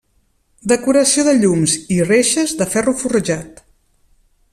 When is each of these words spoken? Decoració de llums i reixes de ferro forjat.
Decoració 0.71 1.25
de 1.27 1.35
llums 1.43 1.75
i 1.97 1.99
reixes 2.07 2.55
de 2.63 2.69
ferro 2.77 2.95
forjat. 3.03 3.63